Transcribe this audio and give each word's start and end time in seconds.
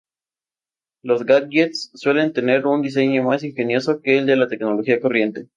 Los 1.03 1.25
"gadgets" 1.27 1.91
suelen 1.93 2.33
tener 2.33 2.65
un 2.65 2.81
diseño 2.81 3.21
más 3.21 3.43
ingenioso 3.43 4.01
que 4.01 4.17
el 4.17 4.25
de 4.25 4.35
la 4.35 4.47
tecnología 4.47 4.99
corriente. 4.99 5.47